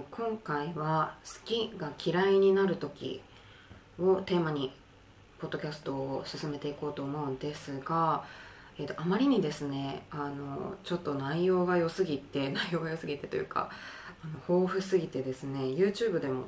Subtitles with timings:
[0.00, 3.20] ー今回は「好きが嫌いになる時」
[4.00, 4.72] をテーマに
[5.38, 8.24] ポッドキャストを進めていこうと思うんですが、
[8.78, 13.70] えー、とあまりにですねあのちょっと内容が良すぎて 内容が良すぎてというか
[14.22, 16.44] あの豊富すぎてですね YouTube でも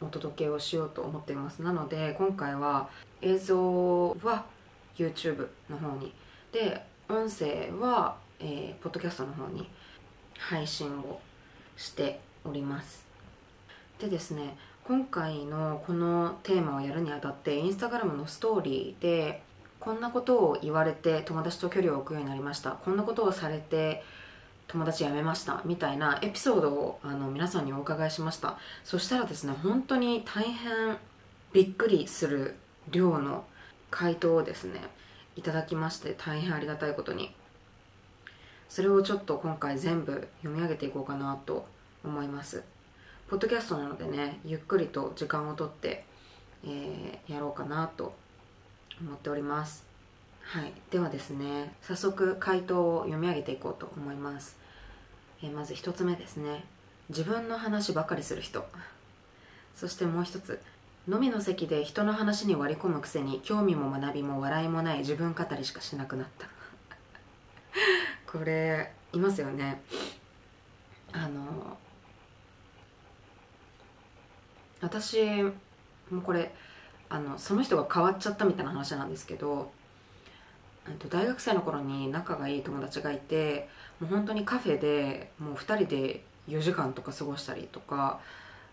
[0.00, 1.62] お届けをしようと思っています。
[1.62, 2.88] なので今回は
[3.20, 4.46] 映像は
[4.96, 6.12] YouTube の方に
[6.52, 9.68] で音声は、えー、ポッドキャストの方に
[10.38, 11.20] 配信を
[11.76, 13.04] しております。
[13.98, 19.42] でですね今回のこのテーマをやるにあたってインスタグラムのストーリーで
[19.78, 22.72] こんなことを言われて友達と距離を置くようになりました。
[22.72, 24.02] こんなことをされて
[24.66, 25.62] 友達辞めました。
[25.64, 28.58] みたいなエピソードをあの皆さんにお伺いしました。
[28.84, 30.96] そしたらですね本当に大変
[31.52, 32.56] びっくりする
[32.90, 33.44] 量の
[33.90, 34.80] 回答をですね
[35.36, 37.34] いただきまして大変ありがたいことに。
[38.68, 41.66] それをちょっと今回全部読み上げていこうかなと
[42.04, 42.62] 思います。
[43.28, 46.04] ポッドキャストなのでねゆっくりと時間をとって、
[46.64, 48.14] えー、やろうかなと
[49.00, 49.84] 思っております。
[50.42, 50.72] はい。
[50.90, 54.56] ではですね早速回答を読み上げていこうと思います。
[55.42, 56.64] えー、まず1つ目ですね。
[57.08, 58.66] 自分の話ばかりする人。
[59.74, 60.60] そしてもう一つ。
[61.08, 66.46] 飲みの席で人の話に割り込むくせに興味も学びも笑いもない自分語りしかしなくなった。
[68.30, 69.80] これいますよね。
[71.12, 71.78] あの
[74.80, 75.42] 私
[76.10, 76.52] もこれ
[77.08, 79.70] あのその人が変わっちゃったみたいな話なんですけど
[80.98, 83.68] と大学生の頃に仲がいい友達がいて
[84.00, 88.20] もう本当にカフェでもう2人で4時間とか過ごしたりとか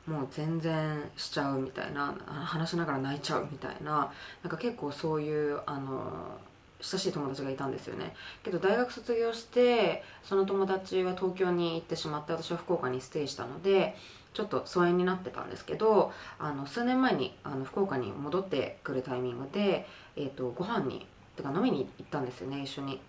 [0.08, 6.40] もう全然しちゃうみたいな話しながら泣いちゃうみたいななんか結構そういうあの
[6.80, 8.14] 親しい友達がいたんですよね。
[8.44, 13.98] けど大学卒業してその友達は東京に行ってしまって私は福岡にステイしたので
[14.38, 23.02] ちょっと疎遠になってたんですけどあの数年前にあの福岡に戻ってくるタイミングで、えーと、ご飯にてか飲みに行ったんですよね一緒に。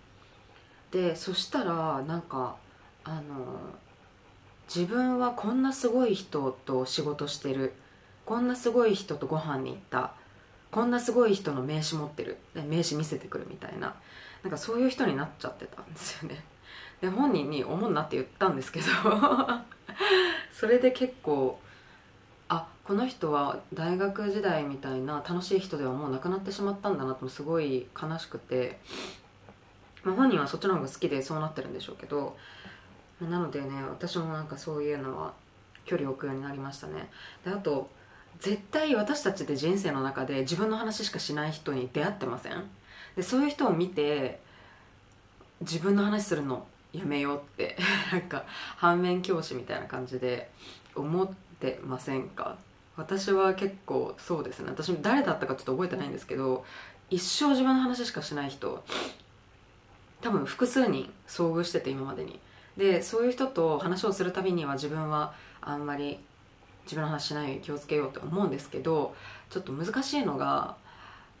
[0.89, 2.55] でそしたらなんか
[3.03, 3.45] あの
[4.67, 7.73] 自分はこんなすごい人と仕事してる。
[8.25, 10.13] こんなすごい人とご飯に行った。
[10.71, 12.37] こんなすごい人の名刺持ってる。
[12.55, 13.93] 名刺見せてくるみたいな。
[14.41, 16.43] なんかそういう人になっちゃってたんですよね。
[17.01, 18.85] で本人に「思うな」って言ったんですけど。
[20.53, 21.59] それで結構
[22.47, 28.79] あこの人は大学時代みたいな楽しい人ではもうなくなってしまったんだなとすごい悲しくて、
[30.03, 32.37] まあ、本人はそっちの方が好きでそうなってるんでしょうけど。
[33.21, 35.33] なのでね私もなんかそういうのは
[35.83, 37.09] 距離を置くようになりましたね。
[37.43, 37.89] であと
[38.39, 42.63] 絶対私たちで人生の中で自分の話しかしない人に出会ってません？
[43.17, 44.39] でそういう人を見て
[45.59, 47.77] 自分の話するのやめようって
[48.11, 48.45] なんか
[48.77, 50.49] 反面教師みたいな感じで
[50.95, 51.29] 思っ
[51.59, 52.57] てませんか？
[52.97, 54.69] 私は結構そうですね。
[54.71, 56.65] 私誰だったかちょっと覚えてないんですけど
[57.09, 58.83] 一生自分の話しかしない人
[60.21, 62.39] 多分複数人遭遇してて今までに。
[62.77, 66.17] でそういう人と話をするたびには自分はあんまり
[66.83, 69.15] 自分の話しないように気をつけようと思うんですけど
[69.49, 70.75] ちょっと難しいのが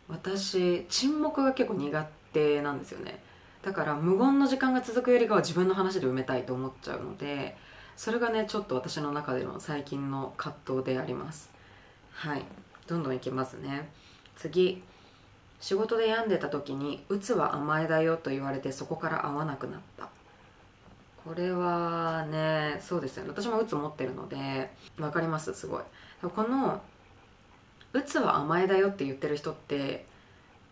[0.09, 3.21] 私沈黙が結構苦手なんですよね。
[3.61, 7.57] だから無言の時間が続くよりかは自分の話で埋めたいと思っちゃうので
[7.97, 11.49] それがねちょっと私の中での最近の葛藤であります。
[12.11, 12.43] はい。
[12.87, 13.89] どんどんいきますね。
[14.35, 14.81] 次。
[15.59, 20.07] 仕事で病んでた時に「うつは甘えだよ」と言われてそこから会わなくなった。
[21.25, 23.29] これはねそうですよね。
[23.31, 25.83] 私もうつ持ってるので分かりますすごい。
[26.21, 26.81] この
[27.91, 30.05] うつは甘えだよって言ってる人って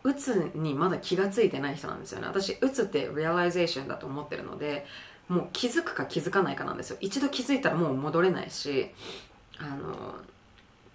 [0.07, 2.27] うつにまだ気が付いてない人なんですよね。
[2.27, 4.85] 私うつって realization だと思ってるので
[5.27, 6.97] もう気づくか気づかないかなんですよ。
[7.01, 8.89] 一度気づいたらもう戻れないし
[9.59, 10.15] あの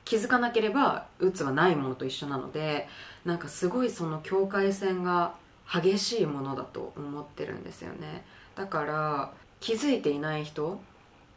[0.06, 2.88] 気づかなければうつはないものと一緒なので
[3.26, 5.34] なんかすごいその境界線が
[5.70, 8.24] 激しいものだと思ってるんですよね。
[8.56, 10.80] だから気づいていない人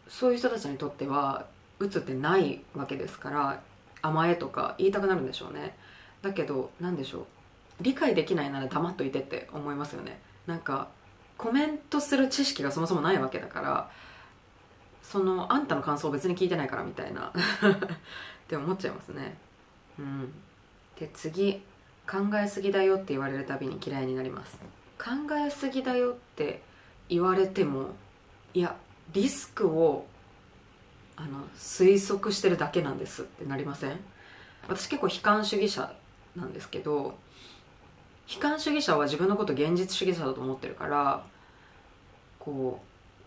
[0.08, 1.46] そういう人たちにとっては
[1.79, 3.61] うつってないわけですから
[4.02, 5.76] 甘えとか言いたくなるんでしょうね。
[6.22, 7.26] だけど何でしょう。
[7.82, 10.20] 理解できないなら黙っといてって思いますよね。
[10.48, 10.90] なんか
[11.38, 13.90] コメントする知識がそもそもないわけだから
[15.04, 17.32] そのあんたの感想別に聞いてないからみたいな。
[18.46, 19.38] って思っちゃいますね。
[20.00, 20.32] うん。
[21.00, 21.62] で次
[22.10, 24.58] 考えすぎだよって言われるたびに嫌いになります。
[24.98, 26.62] 考えすぎだよって
[27.10, 27.90] 言われても
[28.54, 28.76] いや
[29.12, 30.06] リスクを
[31.18, 34.00] あの推測してるだけなんですってなりません？
[34.68, 35.94] 私結構悲観主義者
[36.36, 37.18] なんですけど
[38.28, 41.24] 悲観主義者は自分のこと現実主義者だと思ってるから
[42.40, 42.86] こう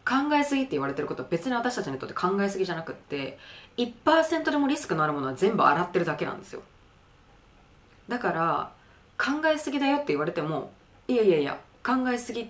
[0.09, 3.39] 考えすぎって言われてることは別に私たちにとって考えすぎじゃなくって
[3.77, 6.63] 1%でもリスクのあるものは全部洗ってるだけなんですよ。
[8.09, 8.73] だから
[9.19, 10.71] 考えすぎだよって言われても
[11.09, 12.49] いやいやいや考えすぎ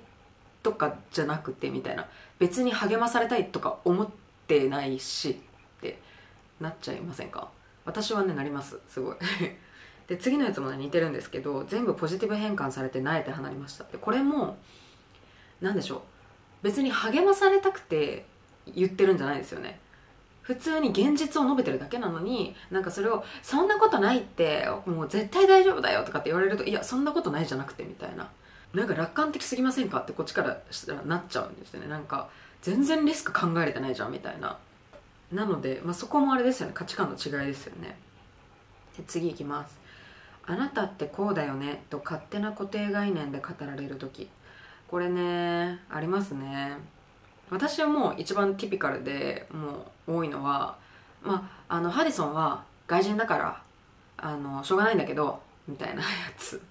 [0.63, 2.07] とかじゃなくてみたいな
[2.39, 4.09] 別に励まされたいとか思っ
[4.47, 5.99] てないしって
[6.61, 7.49] なっちゃいませんか？
[7.85, 9.17] 私はねなりますすごい。
[10.09, 13.85] で次のやつもね似てるんですけど全部ポジティブ変換されて萎えて離れました。
[13.85, 14.57] でこれも
[15.61, 16.01] 何でしょう。
[16.63, 18.25] 別に励まされたくて
[18.75, 19.79] 言ってるんじゃないですよね。
[20.43, 28.29] 普通に現実を述べてるだけなのになんかそれを「そんなことないってもう絶対大丈夫だよ」とかって言われると「いやそんなことないじゃなくて」みたいな。
[28.75, 31.89] なんか楽観的すぎませんかってこっちからしたらなっちゃうんですよね。
[31.89, 32.29] なんか
[32.61, 34.59] 全然リスク考えれてないじゃんみたいな。
[35.33, 36.73] なので、まあ、そこもあれですよね。
[36.75, 37.99] 価値観の違いですよね。
[38.97, 39.78] で次いきます。
[40.51, 44.29] あなたってこうだよねと勝手な固定概念で語られる時。
[44.89, 46.79] これねありますね。
[47.51, 50.77] 私はもう一番ティピカルでもう多いのは
[51.23, 53.63] まああのハディソンは外人だから
[54.17, 56.09] あのしょうがないんだけどみたいな や
[56.39, 56.63] つ、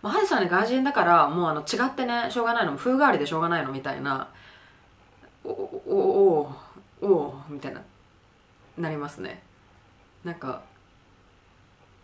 [0.00, 2.74] まあ、ハディソンはね外人だからもうあの違ってねしょうがないの。
[2.74, 3.70] 風変わりでしょうがないの。
[3.70, 4.28] みたいな。
[5.44, 6.50] おお
[7.02, 7.82] おおみたいな
[8.78, 9.42] なりますね。
[10.24, 10.62] なんか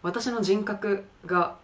[0.02, 1.56] 私の人格が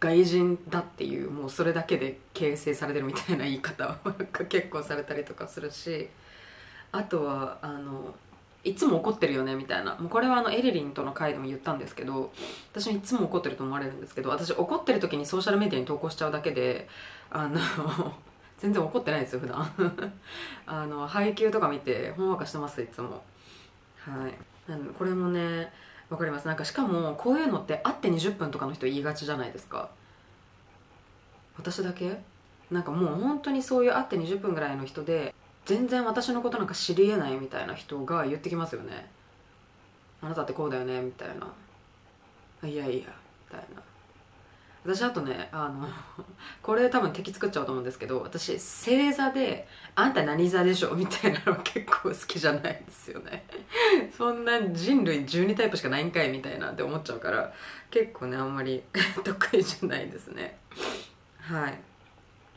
[0.00, 4.14] 外人だっていうもうそれだけで形成されてるみたいな言い方が
[4.48, 6.08] 結構されたりとかするし
[6.90, 8.14] あとはあの
[8.64, 12.32] いつも怒ってるよねみたいなもうこれはあのエリリンとの回でも言ったんですけど
[12.72, 16.88] 私いつも怒ってると思われるんですけど私怒ってる時にソーシャルメディアに投稿しちゃうだけで
[17.30, 17.58] あの
[18.58, 19.66] 全然怒ってないですよ普段。
[20.66, 23.24] あの配給とか見てほんわかしてますいつも。
[23.98, 24.34] はい。
[24.96, 25.72] これもね
[26.12, 26.46] わかります。
[26.46, 29.88] なんかしかもこういうのって会って20分とかの人言いがちじゃないですか。
[31.56, 32.18] 私だけ？
[32.70, 39.10] なんかもう本当にそういう会って20分ぐらいの人で全然私のことなんか知りえないみたいな人が言ってきますよね。
[40.20, 41.28] あなたってこうだよねみたい
[42.60, 42.68] な。
[42.68, 43.06] いやいや
[43.50, 43.82] みたいな。
[44.84, 45.88] 私あとねあの
[46.62, 53.46] これ多分敵作っちゃうと思うんですけど私星座で「あんた何座でしょ?」みたいなの結構好きじゃないんですよね。
[54.16, 57.52] そんな人類12タイプしかないんかいみたいなって思っちゃうから
[57.90, 58.82] 結構ねあんまり
[59.24, 60.58] 得意じゃないですね。
[61.40, 61.78] はい。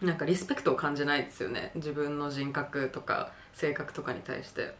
[0.01, 1.72] なんかリスペクトを感じないですよね。
[1.75, 4.75] 自分の人格とか性格とかに対して。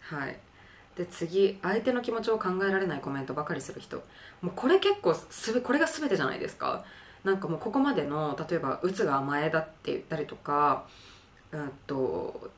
[0.00, 0.38] はい。
[0.98, 3.98] で次相手の気持ちを考えられないコメントばかりする人。
[4.42, 6.84] もうこれ結構すべこれが全てじゃないですか。
[7.22, 10.84] なんかもうここまでの例えば「うつが甘えだ」って言ったりとか
[11.52, 12.50] うんと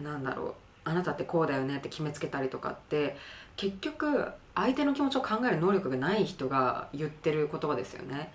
[0.00, 0.54] なんだろう。
[0.84, 3.18] あなたってこうだよねって決めつけたりとかって
[3.56, 8.32] 結局相手の気持ちを考える能力がない人が言ってる言葉ですよね。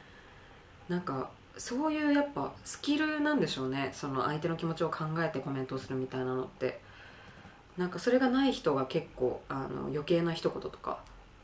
[0.88, 3.92] なんかそういうやっぱスキルなんでしょうね。
[3.94, 6.82] その相手の気持ちを考えてコメントをするみたいなのって。
[7.78, 11.00] なんかそれがない人が結構あの余計な一言とか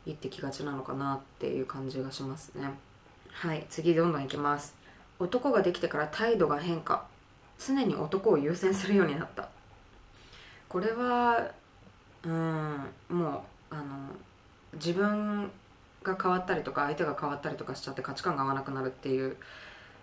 [0.06, 2.70] 言ってきがちなのかなっていう感じがしますね。
[3.32, 4.74] はい次どんどんいきます。
[5.18, 7.04] 男ができてから態度が変化。
[7.58, 9.48] 常に男を優先するようになった。
[10.68, 11.50] これは
[12.24, 13.84] うんもうあの
[14.74, 15.50] 自分
[16.02, 19.36] が変わったりとか相手が変わったりとかしちゃって価値観が合わなくなるっていう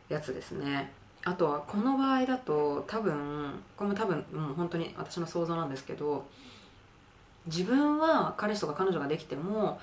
[0.09, 0.91] やつですね。
[1.23, 6.25] あとはこの場合だと多分これも多分もう本当に私の想像なんですけど
[7.45, 9.79] 自分は彼氏とか彼女ができても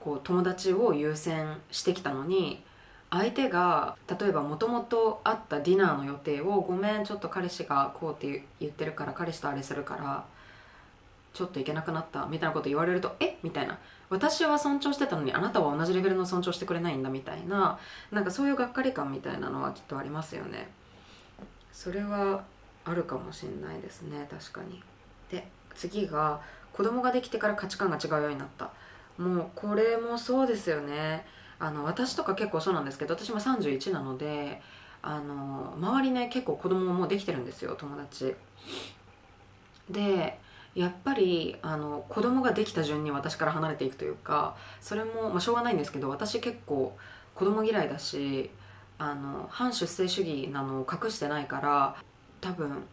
[0.00, 2.62] こう友達を優先してきたのに
[3.10, 10.24] 相手が例えばもともとあったディナーの予定を「ごめんちょっと彼氏がこうって言ってるから彼氏とあれするから
[11.32, 13.28] ちょっと行けなくなった」みたいなこと言われると「え？
[13.28, 13.78] っみたいな。
[14.10, 17.78] 私は尊重してたのにあなたは同じレベルの尊重してくれないんだみたいな
[18.12, 20.70] なんかそういうがっかり感みたいなのはきっとありますよね。
[21.72, 22.44] それは
[22.84, 24.82] あるかもしれないですね確かに。
[25.30, 26.40] で次が
[26.72, 28.70] 子供ができてから価値観が違うようになった。
[29.18, 31.26] もうこれもそうですよね。
[31.58, 34.60] あの私とか結構そうなんですけど私も31なので
[35.02, 38.34] あの周りね結構子供もできてるんですよ友達。
[39.88, 40.38] で
[40.74, 46.96] やっぱりあの子供ができた順に私から離れていくというかそれも、まあ、しょうがないんですけど私結構
[47.34, 48.50] 子供嫌いだし
[48.98, 51.96] あの反出生主義なのを隠してないから
[52.40, 52.84] 多分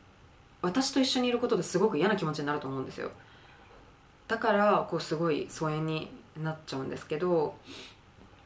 [0.62, 3.10] 私と一緒にいることですごく嫌な気持ちになると思うんですよ。
[4.28, 6.10] だからこうすごい疎遠に
[6.42, 7.56] なっちゃうんですけど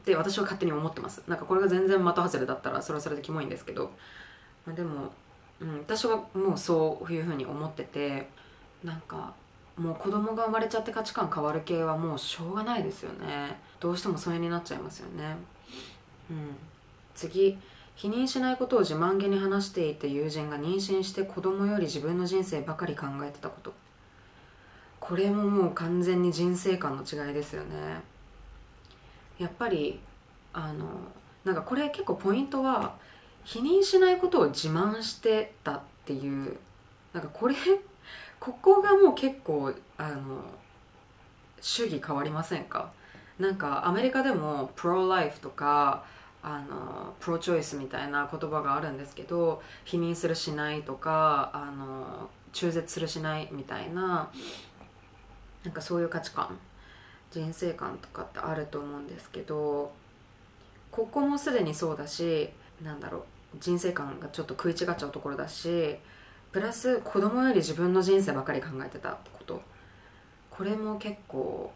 [0.04, 1.22] で私は勝手に思ってます。
[1.28, 3.92] なんかこれが全然的外れだったらそれはそれでキモいんですけど、
[4.64, 5.12] まあ、でも、
[5.60, 8.28] うん、私はもうそういうふうに思ってて
[8.84, 9.34] なんか
[9.76, 13.58] もう子供が生まれちゃって価値観変わる系はもうしょうがないですよね。
[13.78, 15.36] どうしても疎遠になっちゃいますよね。
[16.30, 16.56] うん。
[17.14, 17.58] 次。
[17.96, 23.72] 否認しないことを自慢げに話していて友人が妊娠して子供より自分の人生ばかり考えてたこと。
[25.00, 28.02] これももう完全に人生観の違いですよね。
[29.38, 30.00] やっぱり
[30.52, 30.86] あの
[31.44, 32.96] なんかこれ結構ポイントは
[33.44, 36.56] 否認しないことを自慢してたっていう
[37.12, 37.54] なんかこれ
[38.40, 40.42] ここがもう結構あの
[41.60, 42.92] 主義変わりませんか？
[43.38, 46.04] なんかアメリカでもプロライフとか
[46.42, 54.30] あのプロチョイスみたいな言葉があるんですけど否認するしないとかあの中絶するしないみたいな
[55.64, 56.56] なんかそういう価値観
[57.32, 59.92] 人生観とかってあると思うんですけど
[60.92, 62.48] ここもすでにそうだし
[62.82, 63.22] なんだろう
[63.58, 65.96] 人生観がちょっと食い違っちゃうところだし
[66.56, 69.60] プラス子供より自分の人生ばかり考えてたこと。
[70.48, 71.70] これも結構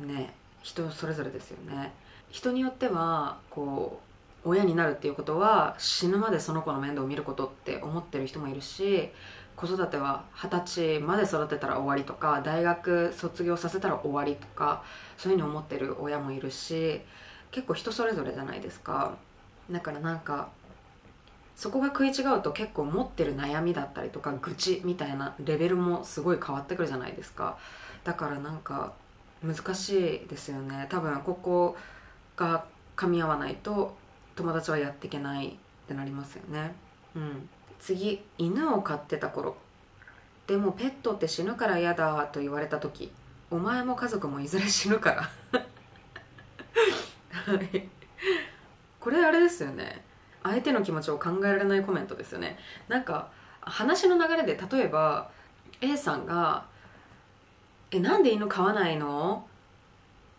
[0.00, 1.92] ね人それぞれですよね。
[2.32, 4.00] 人によってはこ
[4.44, 9.10] う親になるっていうことは死ぬまでその子の面倒を見ることって思ってる人もいるし
[9.54, 10.58] 子育ては二十
[10.96, 14.82] 歳まで育てたら終わりとか大学卒業させたら終わりとか
[15.16, 17.00] そういうふうに思ってる親もいるし
[17.52, 19.14] 結構人それぞれじゃないですか。
[19.70, 20.48] だからなんか
[21.56, 27.56] そこが食い違うと結構持ってる悩みだったりとか愚痴みたいなレベルもすごい変わってくるじゃないですか。
[28.04, 28.92] だからなんか
[29.42, 30.86] 難しいですよね。
[30.90, 31.76] 多分ここ
[32.36, 33.96] が噛み合わないと
[34.36, 35.52] 友達はやっていけないっ
[35.88, 36.74] てなりますよね。
[37.14, 37.48] うん。
[37.80, 39.56] 次犬を飼ってた頃。
[40.46, 43.10] でもペットって死ぬから嫌だと言われた時
[43.50, 45.22] お前も家族もいずれ死ぬから。
[47.32, 47.88] はい。
[49.00, 50.05] これあれですよね。
[50.46, 52.58] 相手の気持ちを考えられないコメントですよね。
[52.88, 53.28] なんか
[53.60, 55.30] 話の流れで例えば
[55.80, 56.66] A さんが
[57.90, 59.46] 「えなんで犬飼わないの？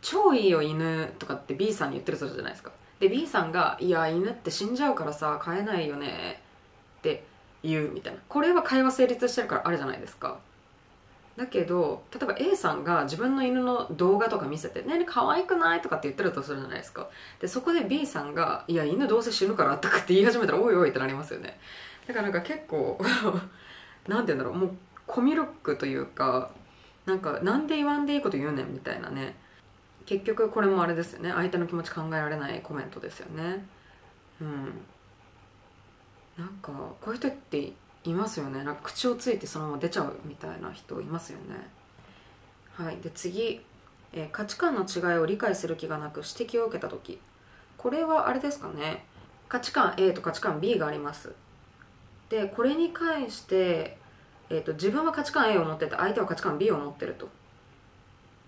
[0.02, 2.72] 超いいよ犬」とかって B さんに言ってるそうじゃないですか。
[3.00, 6.42] で B さんが「いや犬って死んじゃうからさ飼えないよね」
[7.00, 7.24] って
[7.64, 8.20] 言うみたいな。
[8.28, 10.40] これは会話成立してるからあるじゃないですか。
[11.38, 17.08] だけど例えば A さんが自分の犬の動画とか見せて「ねえ可愛くない?」とかって言ってるとするじゃないですか。
[17.40, 21.60] でそこで B さんが「いや犬どうせ死ぬから」とかって言い始めたら「おいおい」ってなりますよね。
[22.08, 22.98] だからなんか結構
[24.08, 24.54] なんて言うんだろう。
[24.56, 24.72] もう
[25.06, 26.50] コミュ力というか
[27.06, 29.36] なんかなんで言わんでいいこと言うねんみたいなね。
[30.08, 31.32] 結局これもあれですよね。
[31.32, 33.66] 相手の気持ち考えられないコメントですよね。
[34.42, 34.74] うん。
[36.38, 37.74] なんかこういう人って
[38.12, 38.64] いますよね。
[38.64, 41.68] なんか口をついてそのまま出ちゃうみたいな人いますよね。
[42.74, 42.98] はい。
[42.98, 43.62] で次、
[44.14, 47.20] えー価値観の違いを理解する気がなく指摘を受けた時。
[47.78, 49.06] これはあれですかね。
[49.50, 51.34] 価値観 A と価値観 B があります。
[52.30, 53.98] でこれに関して、
[54.50, 57.30] えー、と自分は価値観 A を持ってて相手は価値観 B を持ってると。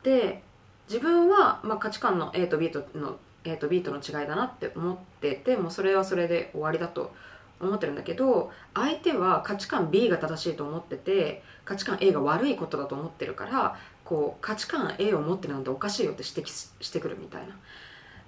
[0.03, 0.41] で
[0.87, 7.13] 自分は、まあ、価値観の A と B との A と B との違いだなって思っててもうそれはそれで終わりだと
[7.59, 16.51] 思ってるんだけど相手は価値観 B が正しいと思ってて価値観 A が悪いことだと思ってるからこう価値観 A を持ってるなんておかしいよって指摘
[16.81, 17.55] してくるみたいな。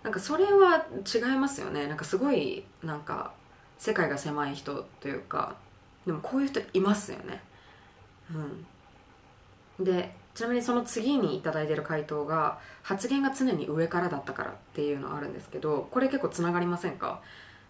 [0.04, 1.88] なんかそれは違いますよね。
[1.88, 3.34] なんかすごいなんか
[3.78, 5.56] 世界が狭い人というか
[6.06, 7.44] でもこういう人いますよね。
[9.80, 9.86] うん。
[9.86, 17.22] でちなみにその次に頂いいてる回答が発言が常に上からだったからっていうのあるんですけどこれ結構つながりませんか？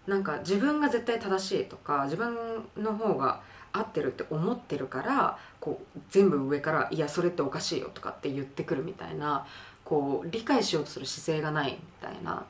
[0.07, 2.35] なんか自分が絶対正しいとか自分
[2.77, 3.41] の方が
[3.71, 9.45] 合ってるって思ってるからこう全部上から「いやそれっておかしいよ」とかって言ってくるみたいな
[9.85, 12.45] こう理解しようとする姿勢がないみたいな。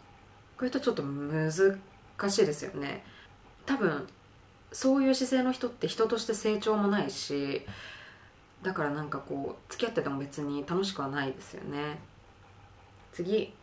[0.57, 1.49] こういう人ちょっと難
[2.29, 3.03] しいですよね。
[3.65, 4.07] 多分
[4.71, 7.65] そういう姿勢の人って人として成長もないし
[8.61, 11.99] だからなんかこう付き合ってても別に楽しくはないですよね。
[13.11, 13.53] 次。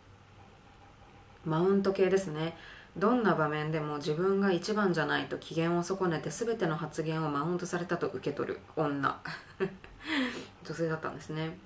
[1.45, 2.57] マウント系ですね。
[2.98, 9.20] どんな場面でも自分が一番じゃないと機嫌を損ねて全ての発言をマウントされたと受け取る女。
[10.64, 11.56] 女性だったんですね。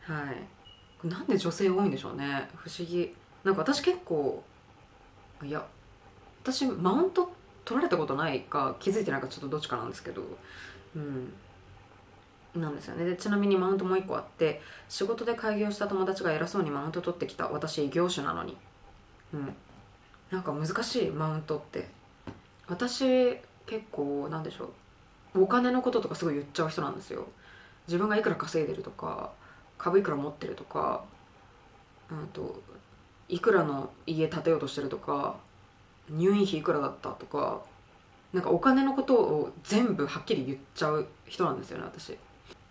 [0.00, 0.32] は
[1.04, 1.06] い。
[1.06, 2.48] なんで女性多いんでしょうね。
[2.56, 3.14] 不思議。
[3.44, 4.42] なんか私結構
[5.42, 5.64] いや
[6.42, 7.30] 私マウント
[7.64, 10.22] 取られたことないか気づいてないかちょっとどっちかなんですけど。
[10.96, 11.32] うん。
[12.54, 13.04] なんですよね。
[13.04, 18.56] でちなみにマウントもう一個あって仕事で開業した友達が偉そうにマウント取ってきた私異業種なのに。
[19.34, 19.54] うん。
[20.30, 21.88] なんか難しいマウントって。
[22.66, 24.70] 私結構なんでしょ
[25.34, 25.42] う。
[25.42, 27.26] お金のこととかすごい言っちゃう人なんですよ。
[27.86, 29.32] 自分がいくら稼いでるとか
[29.78, 31.04] 株いくら持ってるとか
[32.10, 32.62] うんと
[33.28, 35.36] いくらの家建てようとしてるとか
[36.10, 37.62] 入院費いくらだったとか
[38.32, 42.18] なんかお金のことを全部はっきり言っちゃう人なんですよね私。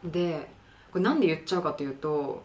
[0.04, 0.50] で
[0.92, 2.44] これなんで言っちゃうかというと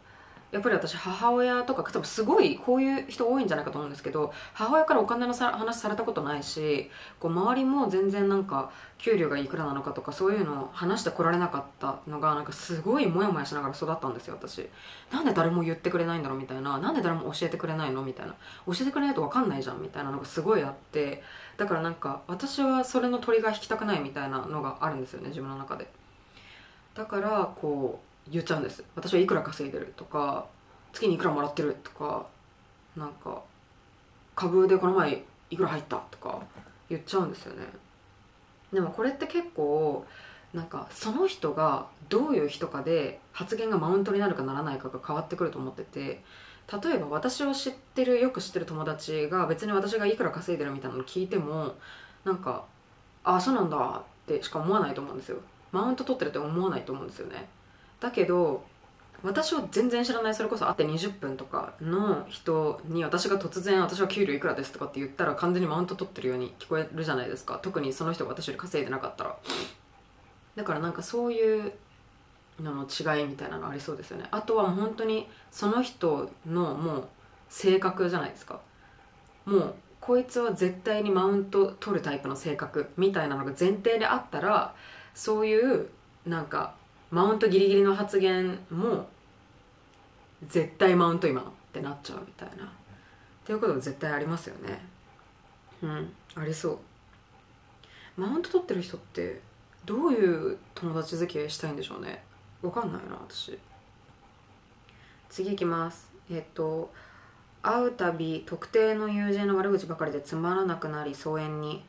[0.52, 14.68] やっぱり私母親とか多分すごいこういう人多いんじゃないかと思うんですけど母親からお金のさ話されたことないしこう周りも全然なんか給料がいくらなのかとかそういうのを話してこられなかったのがなんかすごいモヤモヤしながら育ったんですよ私。
[15.11, 18.35] なんで誰も言ってくれないんだろうみたいななんで誰も教えてくれないのみたいな
[18.66, 21.23] 教えてくれないと分かんないじゃんみたいなのがすごいあって
[21.56, 25.88] だからなんか私はそれの鳥が引きたくないみたいなのがあるんですよね自分の中で。
[26.94, 28.84] だからこう言っちゃうんです。
[28.94, 30.46] 私はいくら稼いでるとか
[30.92, 32.26] 月にいくらもらってるとか
[32.96, 33.42] なんか
[34.34, 36.42] 株でこの前いくら入ったとか
[36.88, 37.66] 言っちゃうんですよね。
[38.72, 40.06] でもこれって結構
[40.54, 46.22] なんかその人がどういう人かで発言がマウントになるかならないかが変わってくると思ってて
[46.82, 51.74] 例えば私を知ってるよく知ってる友達が別に私がいくら稼いでるみたいなの聞いても
[52.24, 52.64] なんか
[53.24, 55.38] 「ああそうなんだ」ってしか思わないと思うんですよ。
[55.70, 57.48] マウント取ってるって思わないと思うんですよね。
[58.02, 58.64] だけど
[59.23, 67.61] 私を全然知らないそれこそ会って20分とかの人に私が突然私は給料いくらですとかって言ったら完全にマウント取ってるように聞こえるじゃないですか。
[67.62, 69.37] 特にその人が私より稼いでなかったら。
[70.56, 71.73] だからなんかそういう
[72.61, 74.26] のの違いみたいなのありそうですよね。
[74.32, 77.09] あとはもう本当にその人のもう
[77.49, 78.59] 性格じゃないですか。
[79.47, 84.75] もうこいつは絶対にマウント取るタイプの性格みたいなのが前提であったら
[85.14, 85.87] そういう
[86.26, 86.75] なんか
[87.12, 89.07] マウントギリギリの発言も
[90.49, 92.64] 絶対マウント今ってなっちゃうみたいな。
[92.64, 92.69] っ
[93.45, 94.83] ていうこと絶対ありますよね。
[95.83, 96.71] うんありそ
[98.16, 98.21] う。
[98.21, 99.42] マウント取ってる人って
[99.85, 102.23] どういう友達付き合いしたいんでしょうね。
[102.62, 103.59] わかんないな私。
[105.28, 106.11] 次いきます。
[106.31, 106.90] えっと
[107.61, 111.85] 会うたび特定の友人の悪口ばかりでつまらなくなり疎遠に。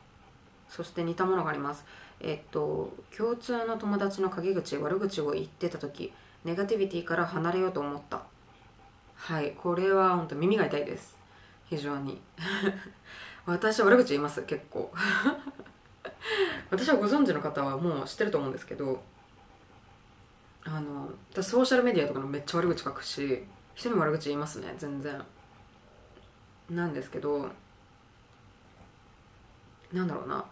[0.68, 1.86] そして似たものがあります。
[2.20, 6.12] えっと共通の友達の陰口悪口を言ってた時
[6.44, 8.22] ネガティビティから離れようと思った。
[9.16, 11.16] はいこれは本当耳が痛いです。
[11.66, 12.20] 非常に。
[13.46, 14.92] 私は悪口言います結構。
[16.70, 19.02] 私はご存知の方はもう知ってると思うんですけど
[20.64, 23.44] あの私ソーシャルメディアとかのめっちゃ悪口書くし
[23.74, 25.22] 人にも悪口言いますね全然。
[26.70, 27.50] なんですけど
[29.92, 30.44] なんだろうな。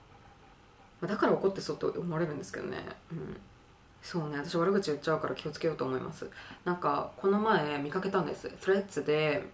[1.03, 2.79] まだから怒ってそうと思われるんですけどね。
[3.11, 3.37] うん。
[4.01, 4.38] そうね。
[4.38, 6.31] 私悪口言っちゃうから気をつけようと思います。
[6.65, 8.51] なんかこの前見かけたんです。
[8.61, 9.45] スレッズで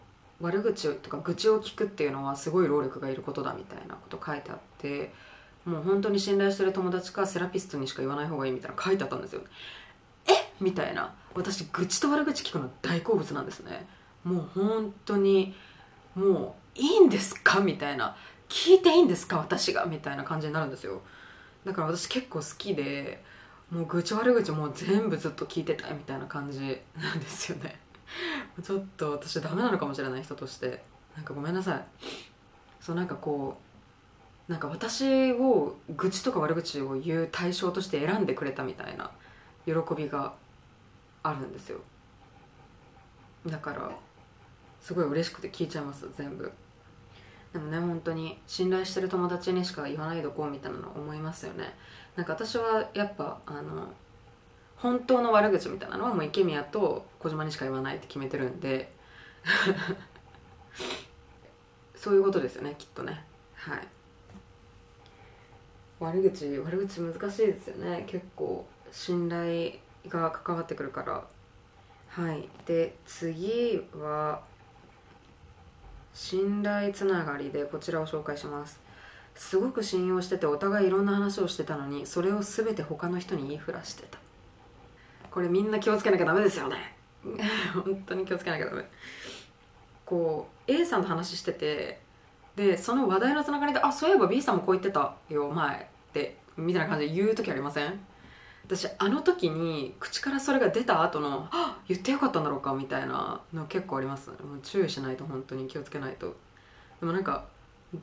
[0.40, 5.12] 悪口とか愚痴を聞くっていうのはすごい労力がいることだみたいなこと書いてあって
[5.64, 9.40] もう本当に信頼してる友達かセラピストにしか言わない方がいいみたいな書いてあったんですよ。
[10.26, 10.32] え？
[10.60, 11.12] みたいな。
[11.34, 13.86] 私愚痴と悪口聞くの大好物なんですね。
[14.22, 15.54] もう本当に
[16.14, 17.60] もういいんですか？
[17.60, 18.16] みたいな。
[18.48, 19.38] 聞いていいんですか？
[19.38, 19.86] 私が？
[19.86, 21.02] みたいな感じになるんですよ。
[21.64, 23.22] だから私結構好きで
[23.70, 27.78] もう愚痴悪口もう全部ずっと聞いてたいみたいな感じなんですよね。
[28.62, 30.82] ちょっと私ダメなのかもしれない人として。
[31.18, 31.84] なんかごめんなさい。
[32.80, 33.58] そうなんかこ
[34.48, 39.10] うなんか私を愚痴とか悪口を言う対象として選んでくれたみたいな
[39.66, 40.32] 喜びが
[41.22, 41.80] あるんですよ。
[43.46, 43.90] だから
[44.80, 46.50] すごい嬉しくて聞いちゃいます全部。
[47.52, 51.74] でもね本当に信頼してる友達にしか言わないどこうみたいなの思いますよね。
[52.16, 53.88] なんか私はやっぱあの
[54.76, 58.92] 本当の悪口みたいなのはもう池宮と小島にしか言わないって決めてるんで。
[61.96, 63.24] そういうことですよねきっとね。
[63.54, 63.88] はい。
[65.98, 68.04] 悪口悪口難しいですよね。
[68.06, 69.72] 結構信頼
[70.08, 71.24] が関わってくるから。
[72.08, 72.48] はい。
[72.66, 74.42] で次は
[76.18, 78.80] 信頼つながりでこちらを紹介します。
[79.36, 84.18] すごく信用しててお互いいろんな話をしてたのにそれを全て他の人に言いふらしてた。
[85.30, 86.96] これみんな気をつけなきゃダメですよね。
[87.72, 88.84] 本当に気をつけなきゃダメ。
[90.04, 92.00] こう A さんと話してて
[92.56, 95.76] でその話題のつながりで「あそういえば B さんもこう言ってたよ前」
[96.10, 98.00] ってみたいな感じで言う時ありません？
[98.68, 104.28] 私あの時に口からそれが出た後の「あ言ってよかったんだろうか」みたいなの結構あります。
[104.28, 106.36] もう注意しないと本当に気をつけないと。
[107.00, 107.46] でもなんか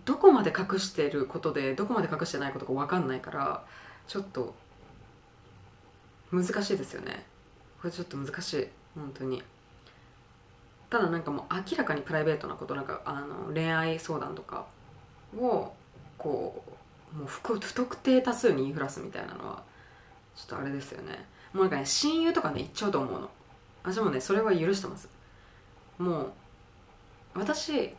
[0.06, 3.63] どこまで隠してることでどこまで隠してないことか分かんないから
[4.08, 4.56] ちょっと
[6.32, 7.28] 難しいですよね。
[7.80, 8.67] これちょっと難しい。
[8.95, 9.43] 本当に。
[10.89, 14.65] ただなんかもう明らかにプライベートなことなんかあの恋愛相談とか
[15.38, 15.71] を
[16.17, 16.63] こ
[17.13, 19.63] うもう不特定多数に言いふらすみたいなのは
[20.36, 21.26] ちょっとあれですよね。
[21.54, 23.30] もうなんかね親友とかね言っちゃうと思うの。
[23.84, 25.10] 私もねそれは許してます。
[25.98, 26.32] もう
[27.36, 27.95] 私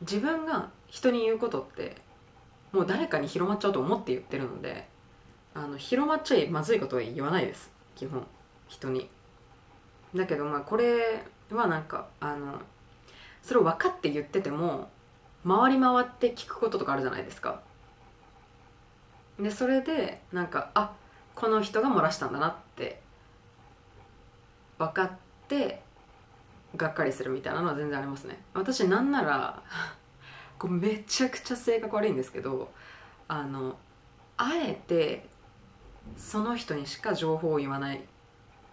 [0.00, 1.96] 自分が人に言うことって
[2.72, 4.88] もう誰かに広まっちゃうと思って言ってるので
[5.54, 7.70] あの広まっちゃいまずいことは言わないです。
[7.96, 8.26] 基本。
[8.68, 9.08] 人に。
[10.14, 12.60] だけどまあこれはなんかあの
[13.42, 14.88] それを分かって言ってても
[15.46, 17.60] 回り回って聞くこととかあるじゃないですか。
[19.40, 20.92] でそれでなんかあ
[21.34, 23.00] この人が漏らしたんだなって
[24.78, 25.10] 分かっ
[25.48, 25.82] て
[26.76, 28.38] がっかりするみたいなのは全然ありますね。
[28.54, 29.62] 私なんなら
[30.58, 32.70] こうめちゃくちゃ性格悪いんですけど
[33.28, 33.76] あの
[34.36, 35.28] あえて
[36.16, 38.04] その人にしか情報を言わない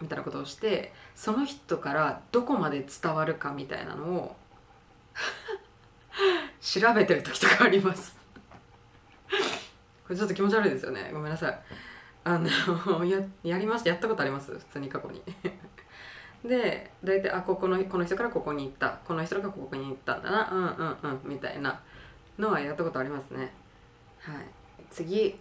[0.00, 4.36] みたいなことをしてその人からどこまで伝わるかみたいなのを
[6.60, 8.17] 調べてる時とかあります。
[10.08, 11.10] これちょっと気持ち悪いですよね。
[11.12, 11.58] ごめんなさい。
[12.24, 12.48] あの
[13.04, 13.90] ややりました。
[13.90, 14.52] やったことあります？
[14.52, 15.22] 普通に過去に。
[16.48, 18.98] で大体あここのこの人からここに行った。
[19.04, 20.48] この人がここに行ったんだな。
[20.50, 21.78] うんうんうんみたいな。
[22.38, 23.52] のはやったことありますね。
[24.20, 24.36] はい。
[24.90, 25.38] 次。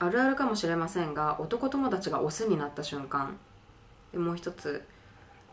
[0.00, 3.36] あるあるかもしれませんが男友達がオスになった瞬間。
[4.12, 4.84] でもう一つ。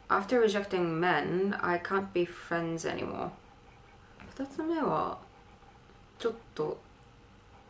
[0.10, 3.30] After rejecting men, I can't be friends anymore
[4.38, 5.18] 二つ目は
[6.18, 6.80] ちょっと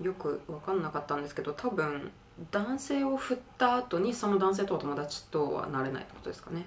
[0.02, 2.12] よく分かんなかったんですけど多分
[2.52, 6.66] 男性を振った後にその男性とお友達とはなれないってことですかね。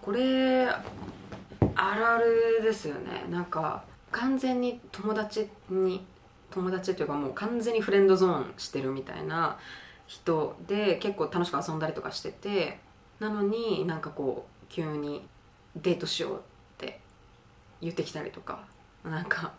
[0.00, 3.26] これあるあるですよね。
[3.30, 6.04] なんか完全に友達に
[6.50, 9.58] 友達っていうかもう完全にフレンドゾーンしてるみたいな
[10.06, 12.78] 人で結構楽しく遊んだりとかしてて
[13.20, 15.26] なのになんかこう急に
[15.76, 16.38] デートしようっ
[16.78, 17.00] て
[17.80, 18.64] 言ってきたりとか
[19.04, 19.52] なんか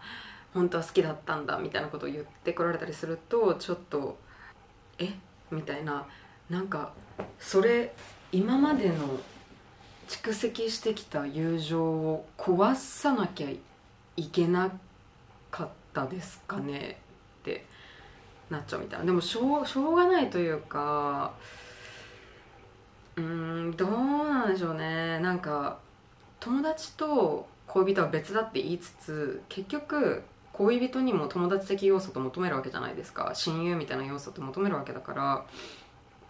[0.53, 4.17] 本当は好きだったんだみたいなことを言ってこられたりするとちょっと
[4.99, 5.13] え？
[5.51, 6.05] みたいな。
[6.49, 6.91] なんか
[7.39, 7.93] それ
[8.31, 8.95] 今までの
[10.07, 13.47] 蓄積してきた友情を壊さなきゃ
[14.17, 14.71] いけな
[15.49, 16.99] かったですかね
[17.41, 17.65] って
[18.49, 19.05] なっちゃうみたいな。
[19.05, 21.33] でもしょうしょうがないというか
[23.15, 23.23] うー
[23.69, 25.19] んどうなんでしょうね。
[25.19, 25.79] なんか
[26.39, 30.21] 友達と恋人は別だって言いつつ結局
[30.53, 33.31] 恋人にも友達的要素と求めるわけじゃないですか。
[33.33, 35.45] 親友みたいな要素と求めるわけだから。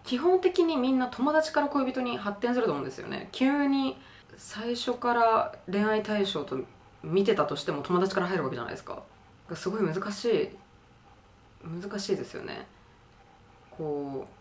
[0.04, 3.30] 基本的にみんな友達から恋人に発展すると思うんですよね。
[3.32, 3.98] 急に
[4.38, 6.60] 最初から恋愛対象と
[7.04, 9.04] 見てたとしても友達から入るわけじゃないですか。
[9.54, 10.50] すごい難しい。
[11.64, 12.66] 難しいですよね。
[13.72, 14.34] こう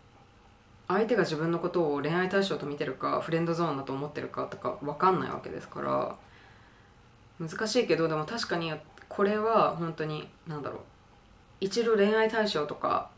[0.89, 6.17] 相手が自分のことを恋愛対象と見てるかフレンドゾーンだと思ってるかとか分かんないわけですから。
[7.41, 8.73] 難しいけどでも確かに
[9.15, 10.81] これは本当に何だろう。
[11.61, 13.11] 一度恋愛対象とか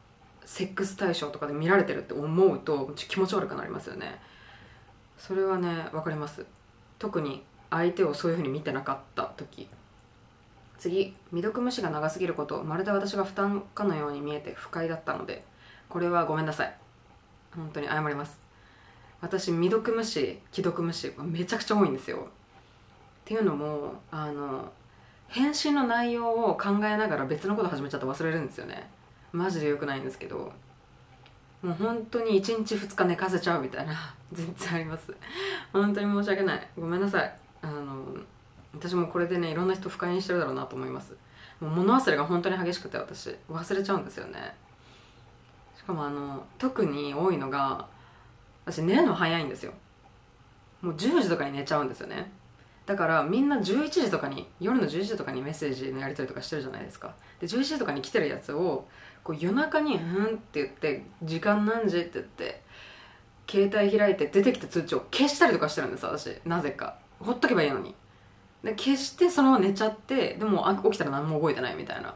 [0.45, 4.21] セックス対象とかで見られてるって思うと気持ち悪くなりますよね。
[5.17, 6.45] それはね分かります。
[6.99, 9.69] 特に相手をそういうふうに見てなかった時。
[10.79, 12.65] 次未読無視が長すぎること。
[12.65, 15.45] まるで私が負担かのように見えて不快だったので。
[15.89, 16.77] これはごめんなさい。
[17.55, 18.37] 本当に謝ります。
[19.21, 22.17] 私未読無視既読無視めちゃくちゃ多いんですよ。
[22.17, 22.21] っ
[23.25, 24.73] ていうのもあの
[25.29, 28.89] 返信の内容を考えながら別のこと始めちゃって忘れるんですよね。
[29.33, 30.53] マジで良くないんですけど。
[31.63, 34.15] もう本当に1日2日寝かせちゃうみたいな。
[34.33, 35.15] 全然あります。
[35.73, 36.69] 本当に申し訳ない。
[36.79, 37.35] ごめんなさい。
[37.63, 38.05] あの
[38.75, 41.17] 私もこれでねいろんな人不快にしてるだろうなと思います。
[41.61, 43.35] もう物忘れが本当に激しくて私。
[43.51, 44.55] 忘れちゃうんですよね。
[45.77, 47.87] しかもあの特に多いのが
[48.67, 49.73] 私寝るの早いんですよ。
[50.81, 52.31] もう10時とかに寝ちゃうんですよね。
[52.87, 57.15] だからみんな11時とかに夜の11時とかにメッセージのやり取りとかしてるじゃないですか。
[57.41, 58.87] で11時とかに来てるやつを
[59.23, 62.63] こう夜中に「うん」って言って「時間何時?」って言って
[63.49, 66.39] 携帯開いて出てきた通知を消したりとかしてるんです私。
[66.45, 66.99] なぜか。
[67.21, 67.95] ほっとけばいいのに。
[68.63, 72.15] で消してそのまま寝ちゃってでも起きたら何も覚えてないみたいな。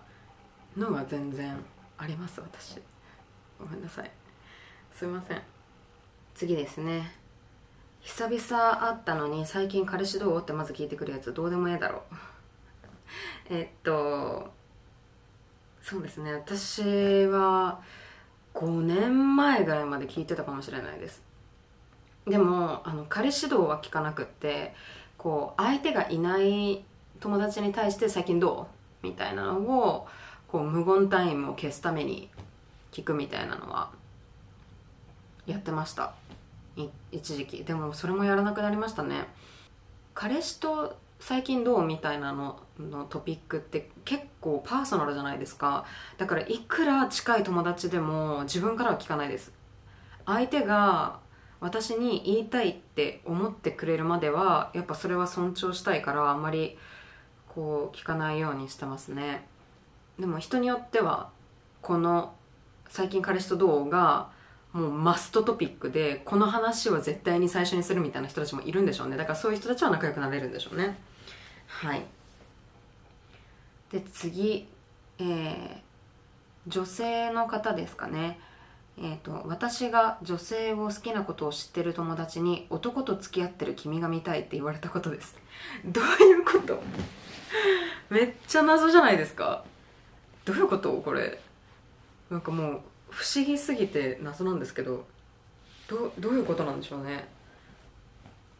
[0.76, 1.56] のが全然
[1.96, 2.80] あります私。
[3.58, 4.10] ごめんなさい。
[4.92, 5.42] すいません。
[6.34, 7.17] 次ですね。
[8.08, 10.40] 久々会ったのに最近彼氏どう？
[10.40, 12.02] ってまず聞いてくるやつどうでもええだろ。
[13.50, 14.50] えっと
[15.82, 16.32] そうですね。
[16.32, 17.80] 私は
[18.54, 21.22] 5年前ぐらいまで聞いてたかもしれないです。
[22.26, 24.74] でもあの彼氏道は聞かなくって
[25.18, 26.82] こう相手がいない
[27.20, 28.68] 友達に対して最近ど
[29.02, 29.06] う？
[29.06, 30.08] みたいなのを
[30.48, 32.30] こう無言タイムを消すために
[32.90, 33.90] 聞くみたいなのは
[35.46, 36.14] やってました。
[37.12, 37.64] 一時期。
[37.64, 39.26] でもそれもやらなくなりましたね。
[40.14, 45.84] 彼氏と最近どうみたいなののトピックって結構パーソナルじゃないですか。
[46.16, 49.52] だからいくら近い友達でも自分からは聞かないです。
[50.26, 51.18] 相手が
[51.60, 56.78] 私に言いたいって思ってくれるまではやっぱそれは尊重したいからあんまり
[57.48, 59.46] こう聞かないようにしてますね。
[60.18, 61.30] でも人によっては
[61.80, 62.34] この
[62.88, 64.30] 「最近彼氏とどう?」が
[64.78, 69.16] もうマストトピックでこの話は絶対に最初にするみたいな人たちもいるんでしょうね。
[69.16, 70.98] だからそういう人たちは仲良くなれるんでしょうね。
[71.66, 72.02] はい。
[73.90, 74.68] で次。
[75.20, 78.38] えー、女性の方ですかね。
[78.98, 85.36] えーと、私が女性を好きなことを知ってる友達に男と付き合ってる君が見たいって言われたことです。
[85.84, 86.80] どういうこと？
[88.10, 89.64] めっちゃ謎じゃないですか。
[90.44, 90.92] どういうこと？
[90.92, 91.40] これ。
[92.30, 92.80] なんかもう
[93.10, 95.06] 不思議すぎて謎なんですけど
[95.88, 97.26] どどういうことなんでしょうね。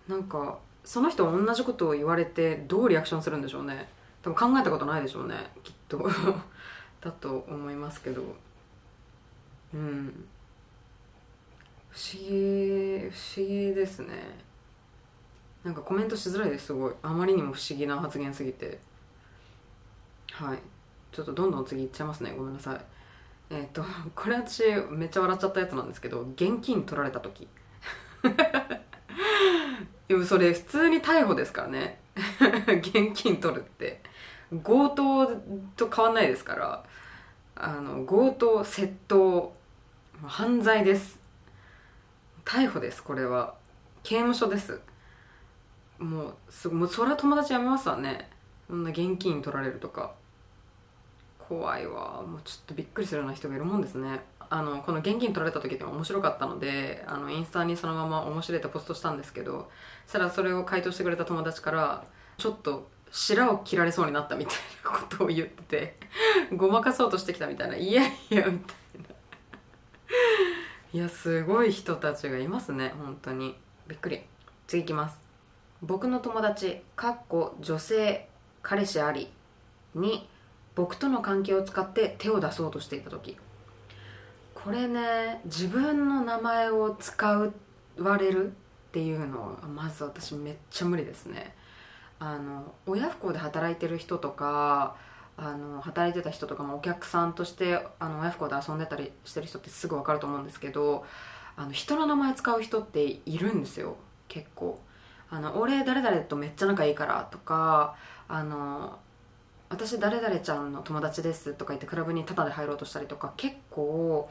[0.08, 3.88] なんかその人は同じことを言われてどうリアクションするんでしょうね。
[4.22, 6.08] 多分考えたことないでしょうねきっと。
[7.00, 8.22] だと思いますけど。
[9.74, 10.26] うん。
[11.90, 14.48] 不思議不思議ですね。
[15.62, 16.94] なんかコメントしづらいですすごい。
[17.02, 18.78] あまりにも不思議な発言すぎて。
[20.32, 20.58] はい。
[21.12, 22.32] ちょっとどんどん次いっちゃいますね。
[22.36, 22.97] ごめんなさい。
[23.50, 23.84] えっ、ー、と
[24.14, 27.48] これ私めっちゃ笑っちゃったやつなんですけど現金取られた時。
[30.08, 32.00] でもそれ普通に逮捕ですからね。
[32.80, 34.02] 現金取るって。
[34.64, 35.26] 強盗
[35.76, 36.84] と変わんないですから。
[37.54, 39.54] あの強盗窃盗
[40.24, 41.20] 犯罪です。
[42.44, 43.54] 逮捕ですこれは。
[44.02, 44.80] 刑務所です。
[45.98, 48.30] もうすもうそれは友達やめますわね。
[48.68, 50.14] こんな現金取られるとか。
[51.48, 52.22] 怖いわ。
[52.22, 54.20] もうちょっとびっくりするような人がいるもんですね。
[54.50, 59.70] あのこの現金取られた時って面白かったのであのインスタにそのまま面白いとポストしたんですけど
[60.06, 62.04] そしたらそれを回答してくれた友達から
[62.38, 65.98] ちょっと白を切られそうになったみたいなことを言ってて
[66.56, 67.76] ごまかそうとしてきたみたいな。
[67.76, 68.58] いやいやみたいな。
[70.94, 72.94] いやすごい人たちがいますね。
[72.98, 73.56] 本当に。
[73.86, 74.22] びっくり。
[74.66, 75.18] 次いきます。
[75.82, 78.28] 僕の友達かっこ女性
[78.62, 79.30] 彼氏あり
[79.94, 80.28] に
[80.78, 83.36] 僕との関係を使って手を出そうとしていた時。
[84.54, 87.52] これね自分の名前を使
[87.98, 88.50] われるっ
[88.92, 91.56] ていうのはまず私めっちゃ無理ですね。
[92.20, 94.94] あの親不孝で働いてる人とか
[95.36, 101.04] あの働いてた人とかもお客さんとしてあの親不孝で遊んでたりしてる人ってすぐ分かると思うんですけど
[101.56, 103.96] あの人の名前使う人っているんですよ。
[104.28, 104.80] 結構。
[105.28, 107.96] あの俺誰々とめっちゃ仲いいからとか
[108.28, 109.00] あの
[109.70, 114.28] 私誰々ちゃんの友達ですとか言ってクラブにタダで入ろうとしたりとか結構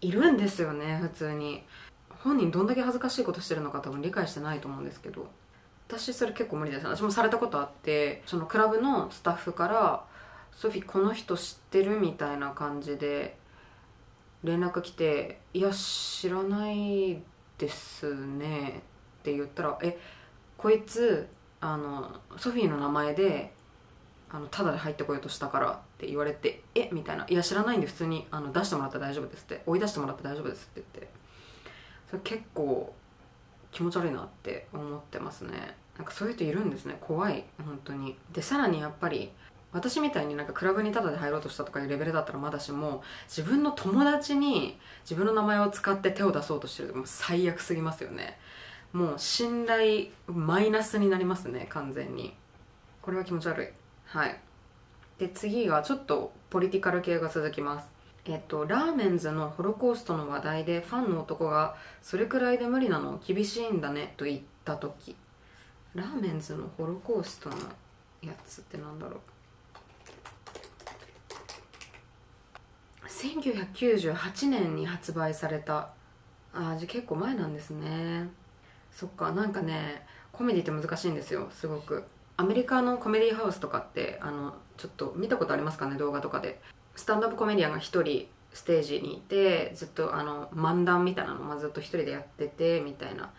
[0.00, 1.64] いるんですよね普通に。
[2.22, 5.28] 本人どんだけ恥ずかしいことしてるのか多分理解してないと思うんですけど。
[5.88, 6.86] 私それ結構無理です。
[6.86, 10.04] 私もされたことあってそのクラブのスタッフから
[10.50, 13.36] 「ソフィーこの人知ってる?」みたいな感じで
[14.42, 17.22] 連絡来て「いや知らない
[17.58, 18.82] ですね」
[19.20, 19.96] って言ったら「え
[20.58, 21.28] こいつ
[21.60, 23.52] あのソフィーの名前で
[24.30, 26.88] あのタダで入ってこようとしたから」って言われて「え？
[26.92, 31.26] みたいな「いや知らないんで普通にあの出してもらって大丈夫です」って「追い出してもらって大丈夫です」って言って。
[32.08, 32.94] それ結構
[33.72, 35.76] 気持ち悪いなって思ってますね。
[35.96, 36.96] なんかそういう人いるんですね。
[37.00, 37.44] 怖い。
[37.58, 38.16] 本当に。
[38.32, 39.32] でさらにやっぱり
[39.72, 46.94] 私みたいになんかクラブにタダで入ろうとしたとかいうレベルだったらまだしも自分の友達に自分の名前を使って手を出そうとしてる。
[46.94, 48.38] もう最悪すぎますよね。
[48.92, 52.36] もう信頼マイナスになりますね完全に。
[53.02, 53.68] これは気持ち悪い。
[54.06, 54.38] はい。
[55.18, 57.88] で次がちょっとポリティカル系が続きます。
[58.24, 65.16] えっと、ラーメンズのホロコーストの話題でファンの男が「それくらいで無理なの厳しいんだね」と言った時。
[65.94, 67.56] ラーメンズのホロコーストの
[68.20, 69.20] やつってなんだろう。
[73.08, 75.90] 1998年に発売された。
[76.52, 78.28] あじゃ結構前なんですね。
[78.92, 82.04] そっかなんかねコメディって難しいんですよすごく。
[82.36, 85.96] アメリカのコメディハウスとかってあのちょっと見たことありますかね？
[85.96, 86.60] 動画とかで。
[86.94, 93.30] スタンダップコメディアンが1人ステージにいてずっとあの漫談みたいなのをずっと1人でやっててみたいな。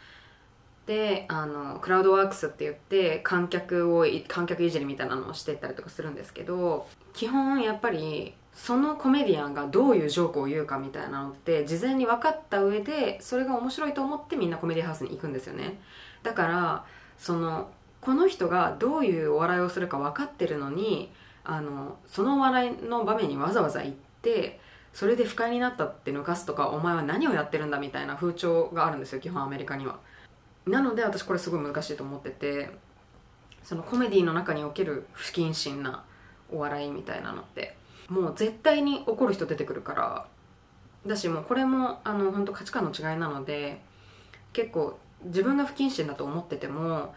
[0.85, 15.77] であのクラウドワークスって言って観客を観客いじりみたいなのをしてったりとかするんですけど基本やっぱりそのコメディアンがどういうジョークを言うかみたいなのって事前に分かった上でそれが面白いと思ってみんなコメディハウスに行くんですよね。
[16.23, 16.85] だから
[17.17, 17.69] その
[18.07, 21.11] この人がどういうお笑いをするか分かってるのに
[21.43, 24.61] あのその笑いの場面にわざわざ行って
[24.93, 29.99] それで不快になったって抜かすとかお前は何をやってるんだみたいな風潮があるんですよ基本アメリカには。
[30.65, 32.69] なので私これすごい難しいと思ってて
[33.61, 36.05] そのコメディの中における不謹慎な
[36.49, 37.75] お笑いみたいなのって
[38.07, 40.27] もう絶対に怒る人出てくるから
[41.05, 43.81] だしもうこれもあの本当価値観の違いなので
[44.53, 47.13] 結構自分が不謹慎だと思ってても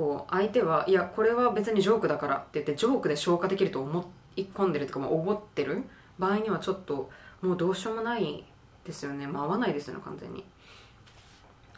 [0.00, 5.82] こう相手はいやこれは別にジョークだからって言ってジョークで消化できると思い込んでるとかも思ってる
[6.18, 7.10] 場合にはちょっと
[7.42, 8.42] もうどうしようもない
[8.86, 10.42] ですよね、まあ、合わないですよね完全に。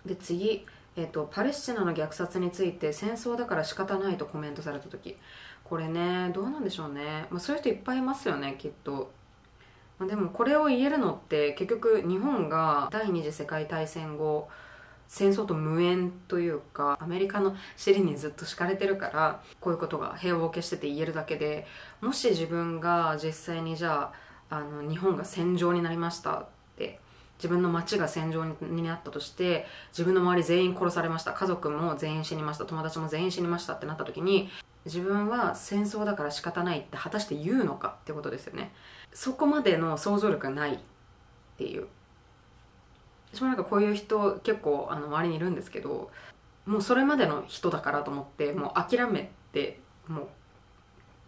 [0.07, 5.17] で次、えーと、パレスチナの虐殺について戦争だから仕方ないとコメントされた時。
[5.65, 9.11] これねどうなんでしょうね、まあ、そういう人いっぱいいますよねきっと、
[9.99, 14.49] まあ、でもこれを言えるのって結局日本が第二次世界大戦後
[15.13, 21.67] 戦争と無縁というかアメリカの尻にずっと敷かれてるからこういうことが平和を消してて言えるだけで
[22.01, 24.11] もし自分が実際にじゃ
[24.49, 26.47] ああの日本が戦場になりましたっ
[26.79, 26.99] て
[27.37, 34.49] 自分の町が戦場になったとして自分の周り全員殺されました家族も全員死にました友達も全員死にましたってなった時に
[34.87, 38.73] 自分は戦争だから仕方ないって果たして言うのかってことですよね。
[39.13, 40.79] そこまでの想像力がないっ
[41.59, 41.87] ていう。
[43.33, 46.11] 私もなんかこういう人結構あの周りにいるんですけど
[46.67, 50.29] もうそれまでの人だからと思ってもう諦めてもう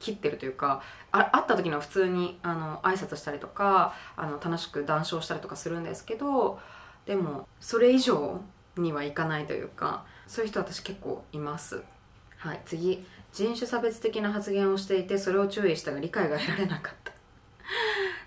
[0.01, 6.59] 切ってるというかあ会った時には普通にあの挨拶したりとかあの楽しく談笑したりとかするんですけど
[7.07, 8.41] でもそれ以上
[8.77, 11.83] にはいかないというかそういう人私結構います。
[12.39, 13.05] はい次。
[13.33, 17.13] 人種差別的な発言をしていてそれを注意したが理解が得られなかった。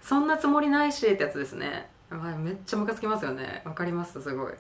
[0.01, 3.61] そんなつもりないしってやつですねめっちゃムカつきますよね。
[3.65, 4.53] わかりますすごい。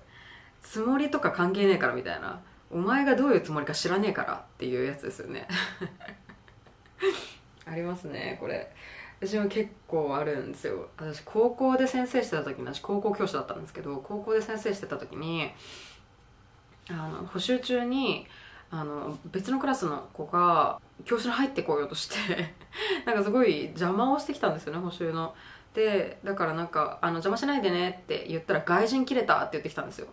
[0.61, 2.41] つもりとか関係ねえからみたいな。
[2.69, 5.47] お前がどういうつもりか知らねえからっていうやつですよね。
[7.65, 8.73] ありますねこれ。
[9.19, 10.89] 私も結構あるんですよ。
[10.97, 15.51] 私高校で先生してた時に私高校教師だったんですけど高校で先生してた時に
[16.89, 18.27] あの補習中に
[18.69, 22.53] あの別のクラスの子が教室に入ってこようとして
[23.05, 25.33] なんかすごい邪魔をしてきたんですよね補習の。
[25.77, 30.07] でだからなんかあの邪魔しないでねって言ったら外人切れたって言ってきたんですよ。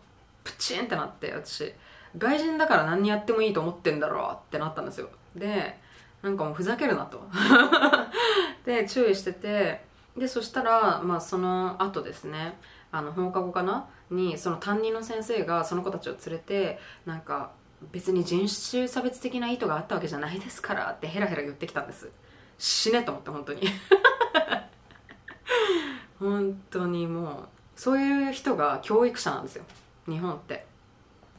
[0.44, 1.72] プチンってなって私。
[2.18, 5.08] 外人だから何やってもいいと思ってんだろうってなったんですよ。
[5.34, 5.78] で
[6.20, 7.26] なんかもうふざけるなと。
[8.66, 9.82] で注意してて
[10.18, 12.58] でそしたらまあその後ですね
[12.92, 13.86] あの放課後かな？
[14.10, 17.52] にその担任の先生がその子たちを連れてなんか
[17.90, 22.10] 別に人種差別的な意図があったわけじゃないですからってヘラヘラ言ってきたんです。
[22.58, 23.62] 死ねと思って本当に。
[26.24, 29.64] 本当にもうそういう人が教育者なんですよ。
[30.08, 30.64] 日本って。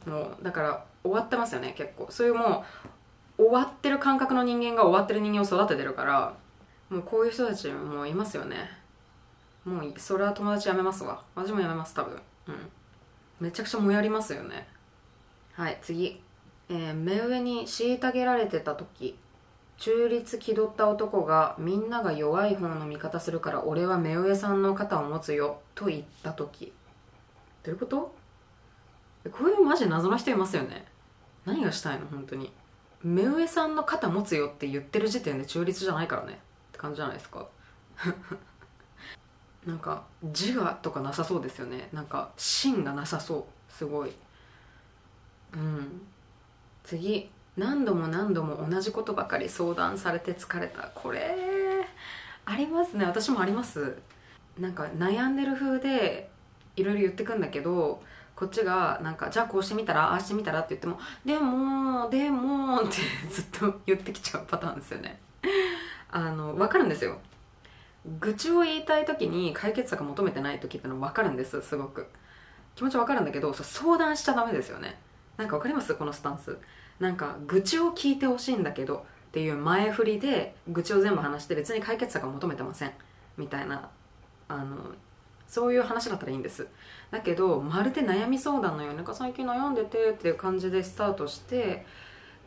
[0.06, 2.06] もうだから終わってますよね結構。
[2.08, 2.64] そういうも
[3.38, 6.34] う終わってる感覚の人間が終わってる人間を育ててるから
[6.88, 8.70] もうこういう人たちもいますよね。
[9.64, 11.20] もうそれは友達やめますわ。
[11.34, 12.20] 私もやめます多分。
[12.46, 12.54] うん。
[13.40, 14.68] めちゃくちゃもやりますよね。
[15.54, 16.22] はい次、
[16.68, 19.18] えー、目上に虐げられてた時。
[19.78, 26.72] 中立気取った男がみんなが弱い方の味方するから俺は目上さんの肩を持つよと言った時。
[27.62, 28.14] どういうこと？
[29.30, 30.86] こういうマジ謎の人いますよね。
[31.44, 32.06] 何がしたいの？
[32.06, 32.52] 本当に。
[33.02, 36.32] 目上さんの肩持つよって言ってる時点で中立じゃないからね。
[36.68, 37.46] って感じじゃないですか。
[39.66, 41.88] なんか自我とかなさそうですよね。
[41.92, 43.72] なんか芯がなさそう。
[43.72, 44.12] すごい。
[45.52, 46.02] うん。
[46.84, 47.30] 次。
[47.56, 50.90] 何度も何度も同じことばかり相談されて疲れた。
[50.94, 51.36] これ
[52.44, 53.04] ありますね。
[53.04, 53.96] 私もあります。
[54.58, 56.30] なんか悩んでる風で
[56.76, 58.02] いろいろ言ってくんだけど
[58.34, 62.96] こっちがなんかじゃあこうしてみたらああしてみたらって言ってもでもでもって
[63.30, 65.18] ずっと言ってきちゃうパターンですよね。
[66.10, 67.18] あの分かるんですよ。
[68.20, 72.06] 愚痴を言いたい時に解決策求めてない時っての分かるんですすごく。
[72.76, 74.98] 気持ち分かるんだけど相談しちゃダメですよね。
[75.38, 75.94] なんか分かります？
[75.94, 76.58] このスタンス。
[76.98, 82.92] なんか愚痴を聞いてほしいんだけどっていう前振りで愚痴を全部話して別に解決策は求めてません
[83.36, 83.90] みたいな
[84.48, 84.76] あの
[85.46, 86.66] そういう話だったらいいんです。
[87.10, 91.86] だけどまるで悩み相談のようになんか最近悩んでてっていう感じでスタートして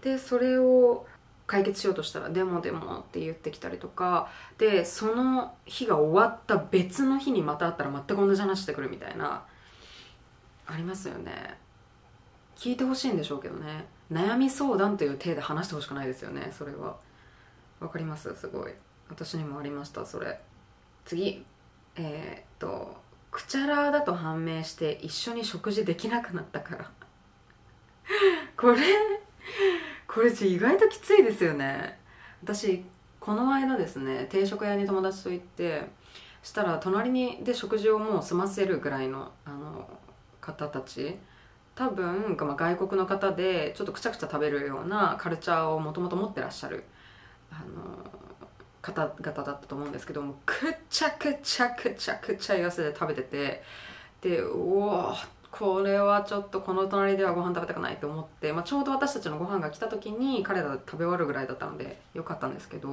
[0.02, 1.06] でそれを
[1.48, 9.44] 解決しようとしたら「でもでも」って言ってきたりとかでその日が終わった別の日にまた会ったら全く同じ話してくるみたいな
[10.68, 11.58] ありますよね。
[12.56, 13.88] 聞いてほしいんでしょうけどね。
[14.12, 16.52] 悩み相談という体で話してほしくないですよね。
[16.58, 16.98] それは。
[17.80, 18.34] わかります？
[18.36, 18.74] すごい。
[19.10, 20.39] 私にもありましたそれ。
[21.06, 21.45] 次。
[21.95, 22.98] えー、っと
[23.32, 26.91] くちゃらだと判明して一緒に食事できなくなったから。
[28.58, 28.78] これ
[30.08, 32.00] これ意外ときついですよね。
[32.43, 32.84] 私
[33.19, 35.89] この間ですね定食屋に友達と行って
[36.41, 39.88] したら隣にで食事をもう済ませるぐらいのあの
[40.42, 41.17] 方たち
[41.76, 46.84] 多分、まあ、外国の方でちょっとくちゃくちゃ食べるようなカルチャーをもともと持ってらっしゃる
[47.52, 48.20] あの
[48.82, 53.63] 方々だったと思うんですけどもくちゃくちゃくちゃくちゃ痩せで食べてて
[54.22, 55.13] でうお
[55.52, 62.90] これはちょっとこの隣ではご飯食べたくないと思って、まあ、ちょうど私たちのご飯が来た時に彼ら食べ終わるぐらいだったのでよかったんですけど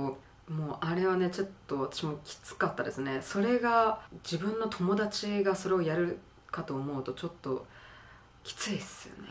[0.49, 3.18] もうあれはねちょっと私もきつかったですね。
[3.20, 6.18] それが自分の友達がそれをやる
[6.53, 7.66] かと思うとちょっと
[8.47, 9.28] きついっすよね。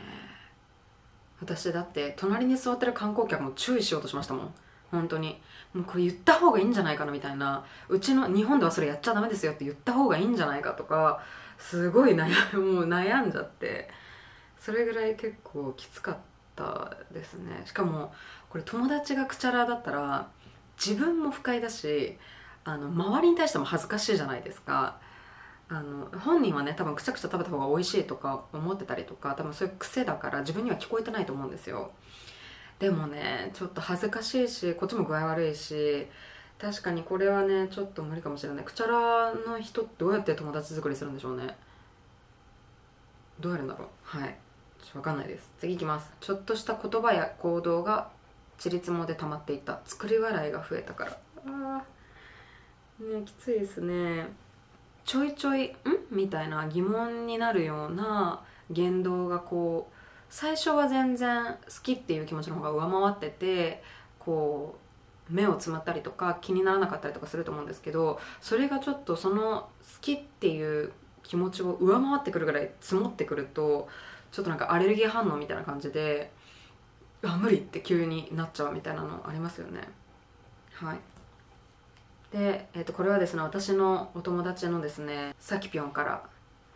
[1.39, 4.53] 私だって隣に座ってる観光客も注意しようとしましたもん。
[4.91, 5.41] 本当に。
[5.73, 7.63] もうこれ言った方がいいんじゃないかなみたいな。
[7.87, 11.23] うちの日本ではそれやっちゃダメですよって言った方がいいんじゃないかとか
[11.57, 12.27] すごい悩
[12.59, 13.89] もう悩んじゃって。
[14.59, 16.17] それぐらい結構きつかっ
[16.57, 17.61] たですね。
[17.65, 18.13] しかも
[18.49, 20.27] これ友達がくちゃらだったら
[20.77, 22.17] 自分も不快だし
[22.65, 24.97] あの周りに対しても恥ずかしいじゃないですか。
[25.67, 31.91] あの本人はね多分くちゃくちゃ食べた方が美味しいとか思ってたりとか多分そういう癖だから自分には聞こえてないと思うんですよ。
[32.77, 36.07] でもねちょっと恥ずかしいしこっちも具合悪いし
[36.59, 38.63] 確かにこれはねちょっと無理かもしれない。
[38.63, 41.55] くちゃらの人ってどうやって友達作りするんでしょうね。
[43.39, 43.87] どうやるんだろう。
[44.03, 44.37] はい。
[44.81, 45.51] ちょっと分かんないです。
[45.59, 46.11] 次いきます。
[46.21, 48.09] ちょっとした言葉や行動が
[48.57, 49.81] ちりつもで溜まっていた。
[49.85, 51.17] 作り笑いが増えたから。
[51.47, 53.19] あー。
[53.19, 54.27] ねきついですね。
[55.05, 55.75] ちょいちょい「ん?」
[56.11, 59.95] みたいな疑問になるような言動がこう
[60.29, 63.83] 最初は全然好きっていう気持ちの方が上回ってて
[64.19, 64.77] こ
[65.29, 69.69] う目をつむったりとか気にならなかったりとかすると思うんですけどそれがちょっとその好
[70.01, 70.91] きっていう
[71.23, 73.87] 気持ちを上回ってくるぐらい積もってくると
[74.31, 76.31] ちょっとなんかアレルギー反応みたいな感じで
[77.23, 79.81] あ無理って急になっちゃうみたいなのありますよね
[80.73, 80.97] はい
[82.31, 86.23] で、えー、とこれはですね私のお友達のですねさきぴょんから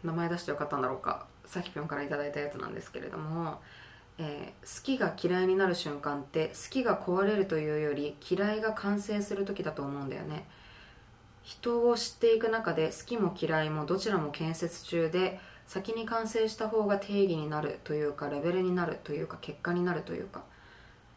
[0.04, 1.28] 名前出してよかったんだろうか。
[1.46, 3.60] さきぴょんから頂いたやつなんですけれども、
[4.18, 10.46] えー好きが嫌いになる瞬間って好きが壊れるというより嫌いが完成する時だと思うんだよね。
[11.42, 20.44] 人を知っていく中で好きも嫌いもどちらも建設中で先に完成した方が定義になるというかレベルになるというか結果になるというか。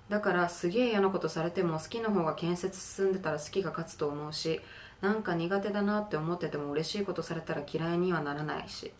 [0.09, 4.61] だからすげえ嫌なことされても好きの方が建設進んでたら好きが勝つと思うし
[5.01, 8.93] なんか苦手だなって思ってても嬉しいことされたら嫌いにはならないし。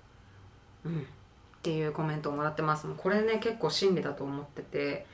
[0.85, 1.01] うん。
[1.01, 1.05] っ
[1.63, 2.89] ていうコメントをもらってます。
[2.97, 5.07] これね結構真理だと思ってて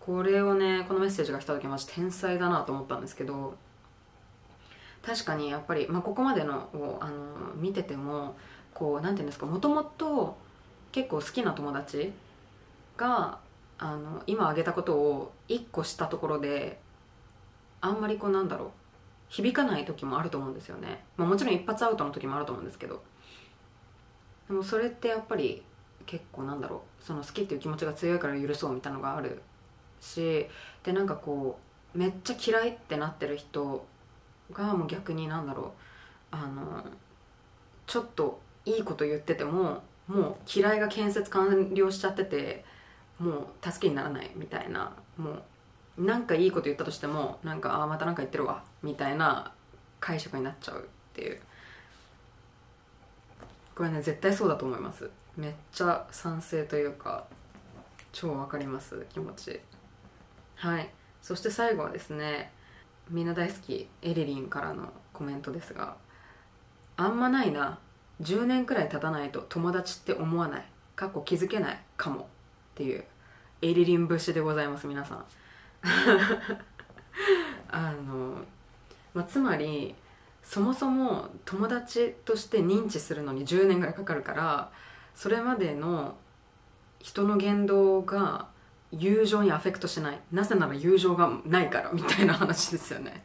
[0.00, 3.54] これをねこのメッセージが来た時マジ天才だなと思ったんですけど
[5.02, 8.34] 確かにやっぱり、まあ、ここまでのをあの見てても
[8.72, 10.38] こうなんていうんですかもともと
[10.90, 12.12] 結構好きな友達
[12.96, 13.38] が
[13.82, 16.78] あの今挙げたことを1個したところで
[17.80, 18.70] あんまりこうなんだろう
[19.30, 23.02] 響かない時もあると思うんですよね、まあ、もちろん一発アウトの時もあると思うんですけど。
[24.50, 25.62] でもそれってやっぱり
[26.06, 29.40] 結構なんだろうその好きっていう気持ちが強いから許そうみたいなのがある
[30.00, 30.44] し
[30.82, 31.56] でなんかこ
[31.94, 33.86] うめっちゃ嫌いってなってる人
[34.52, 35.70] がもう逆になんだろう
[36.32, 36.84] あの
[37.86, 42.64] ちょっといいこと言っててももう嫌いが建設完了しちゃってて
[43.20, 45.30] もう助けにならないみたいなも
[45.98, 49.52] うなんかいいこと言ったとしてもなんかああまたなんか言ってるわみたいな
[50.00, 51.40] 解釈になっちゃうっていう。
[53.74, 55.10] これね絶対そうだと思います。
[55.36, 57.26] めっちゃ賛成というか
[58.12, 59.60] 超わかります気持ち。
[60.56, 60.90] はい。
[61.20, 62.52] そして最後はですね
[63.10, 65.96] みんな大好きエリリンからのコメントですが
[66.96, 67.78] あんまないな。
[68.22, 70.64] 10年くらい経たないと友達って思わない。
[70.96, 72.28] かっこ気づけないかも。
[72.80, 73.04] っていう
[73.60, 75.24] エリリン節でございます皆さん。
[77.68, 78.42] あの、
[79.12, 79.94] まあ、つまり
[80.42, 84.72] そもそも友達として認知するのに10年ぐらいかかるから
[85.14, 86.16] それまでの
[87.00, 88.48] 人の言動が
[88.92, 90.20] 友情にアフェクトしない。
[90.32, 93.22] なぜなら友情がないからみたいな話ですよね。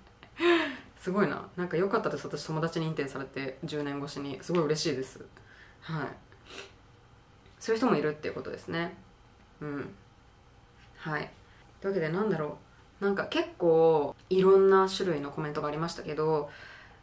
[1.00, 1.48] すごいな。
[1.56, 4.38] なんか良かったです私友達認定されて10年越しに。
[4.42, 5.26] すごい嬉しいです。
[5.80, 6.08] はい。
[7.58, 9.05] そういう人もいるっていうことですね。
[9.66, 9.96] うん。
[10.98, 11.32] はい。
[11.82, 12.58] というわけでなんだろ
[13.02, 13.04] う。
[13.04, 16.50] なんか結構いろんな種類のコメントがありましたけど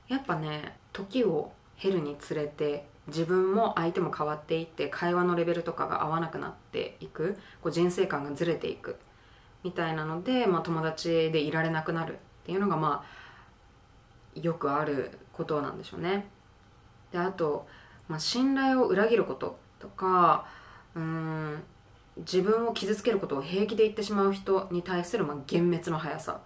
[0.09, 7.37] やっぱね時を経るにつれて自分も相手も変わっていって会話のレベルとかが合わなくなっていく。
[7.61, 8.97] こう人生観がずれていく。
[9.65, 16.27] みたいなので、まあ、友達でいられなくなるっていうのがまあよくあることなんでしょうね。
[17.13, 17.67] であと、
[18.09, 20.47] まあ、信頼を裏切ることとか
[20.95, 21.63] うーん
[22.19, 26.41] 自分を傷つけることを平気で言ってしまう人に対するまあ幻滅の速さ。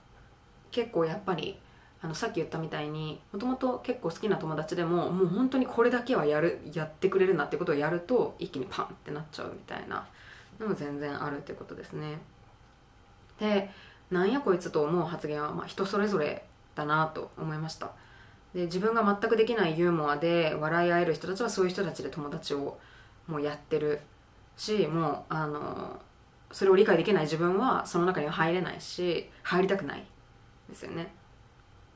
[0.70, 1.58] 結構やっぱり
[2.02, 10.06] あのさっき言ったみたいにもともと結構好きな友達でももう本当にこれだけはやるやってくれるなってことをやると一気にパンってなっちゃうみたいな
[10.60, 12.18] のも全然あるってことですね。
[13.40, 13.70] で
[14.10, 16.44] なんやこいつと思う発言はまあ人それぞれ
[16.74, 17.90] だなと思いました。
[18.54, 22.78] で自分が全くできないユーモアで笑い合える人たちはそういう人たちで友達を
[23.26, 24.00] もうやってる。
[24.56, 26.00] しもうあの
[26.52, 30.04] それを理解できない自分はその中には入れないし入りたくない。
[30.68, 31.12] ですよね。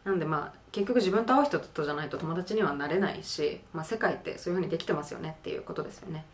[0.05, 5.37] なんでまあ結局自分と会う人とじゃないと友達にはなれないし、まあ、世界ってそういう風にできてますよね。
[5.39, 6.25] っていうことですよね。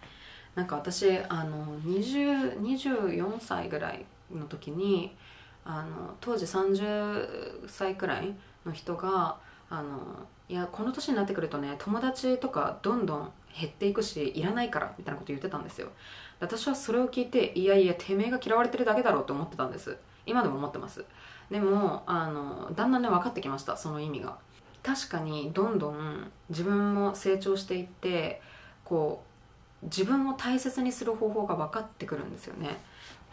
[0.55, 5.16] なんか私あの24歳ぐらいの時に
[5.64, 15.88] あの当時30歳くらいの人があのいやこの年になってくるとね友達とかどんどん減っていくしいらないからみたいなこと言ってたんですよ。
[16.38, 19.97] 私はそれを聞いていやいやてめえが嫌われてるだけだろうと思ってたんです。
[20.26, 21.05] 今でも思ってます。
[21.51, 24.38] でもあのだんだんね分かってきましたその意味が。
[24.82, 28.40] 確かにどんどん自分も成長していって
[28.84, 29.24] こ
[29.82, 32.78] う自分を大切にする方法が分かってくるんですよね。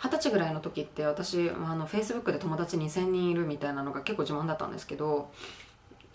[0.01, 5.31] 二十歳ぐらいの時って私あの Facebook で友達2000人いるみたいなのが結構自慢だったんですけど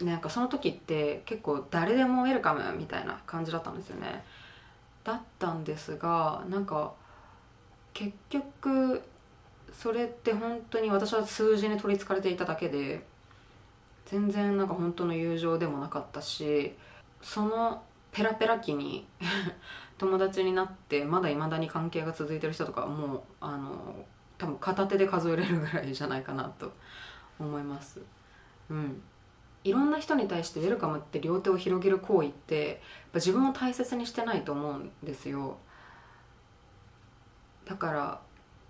[0.01, 4.25] なんかその時って結構誰でもウェルカムみたいな感じだったんですよね。
[5.05, 6.93] だったんですがなんか
[7.95, 9.03] 結局
[9.73, 13.05] それって本当に私は数字に取りつかれていただけで
[14.07, 16.75] 全然なんか本当の友情でもなかったし
[17.21, 17.83] その
[18.13, 19.07] ペラペラ期に
[19.99, 24.07] 友達になってまだいまだに関係が続いてる人とかもうあの
[24.39, 26.73] 多分片手で数えれるぐらいじゃないかなと
[27.39, 28.01] 思います。
[28.71, 29.03] うん。
[29.65, 32.77] いろんな人に対してウェルカムって両手を広げる行為ってやっ
[33.13, 35.59] ぱ自分を大切にしてないと思うんですよ。
[37.67, 38.21] だから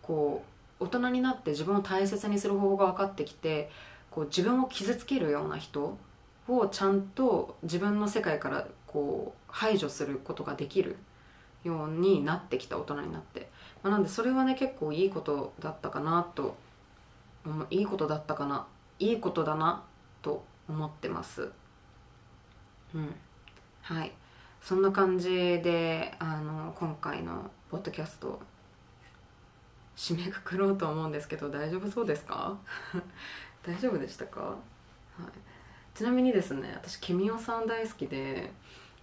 [0.03, 0.43] こ
[0.81, 3.71] う大人になって自分を大切にする方法が分かってきて
[4.11, 5.97] こう自分を傷つけるような人
[6.49, 10.97] をちゃんと自分の世界からこう排除することができる
[11.63, 13.51] ようになってきた大人になって、
[13.83, 16.57] まあ、なんでそれはね結構いいことだったかなと
[17.71, 18.67] いいことだったかな。
[18.99, 19.85] いいことだな
[20.23, 21.51] と思ってます。
[22.95, 23.15] うん。
[23.83, 24.13] はい。
[24.61, 25.29] そんな感じ
[25.63, 28.41] であの今回のポッドキャスト
[29.97, 32.57] 締めくくろうと思うんですけど大丈夫そうですか？
[33.65, 34.57] 大丈夫でしたか、は
[35.21, 38.53] い、ちなみにですね私ケミオさん大好きで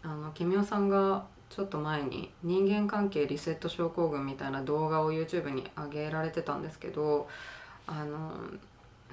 [0.03, 7.27] あのケミオさんがちょっと前に人間関係リセット症候群みたいな動画を YouTube に上げられてたんですけど
[7.87, 8.31] あの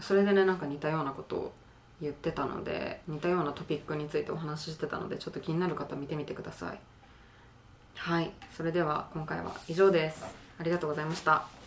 [0.01, 1.53] それでねなんか似たようなことを
[2.03, 6.81] 言ってたので似たようなトピックについてお話ししてたのでちょっと気になる方見てみてください。
[7.95, 10.25] はいそれでは今回は以上です。
[10.59, 11.62] ありがとうございました。